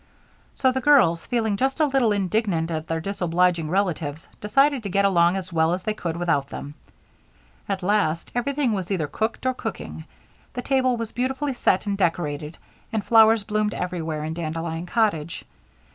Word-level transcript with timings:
So 0.55 0.71
the 0.71 0.81
girls, 0.81 1.27
feeling 1.27 1.57
just 1.57 1.79
a 1.79 1.85
little 1.85 2.11
indignant 2.11 2.71
at 2.71 2.87
their 2.87 2.99
disobliging 3.01 3.69
relatives, 3.69 4.27
decided 4.39 4.81
to 4.81 4.89
get 4.89 5.05
along 5.05 5.35
as 5.37 5.53
well 5.53 5.73
as 5.73 5.83
they 5.83 5.93
could 5.93 6.17
without 6.17 6.49
them. 6.49 6.73
At 7.69 7.83
last, 7.83 8.31
everything 8.33 8.73
was 8.73 8.89
either 8.89 9.05
cooked 9.05 9.45
or 9.45 9.53
cooking. 9.53 10.05
The 10.53 10.63
table 10.63 10.97
was 10.97 11.11
beautifully 11.11 11.53
set 11.53 11.85
and 11.85 11.95
decorated 11.99 12.57
and 12.91 13.05
flowers 13.05 13.43
bloomed 13.43 13.75
everywhere 13.75 14.23
in 14.23 14.33
Dandelion 14.33 14.87
Cottage. 14.87 15.45